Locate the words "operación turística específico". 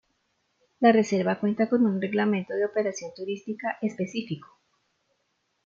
2.65-4.47